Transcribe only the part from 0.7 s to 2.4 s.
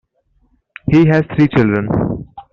He has three children.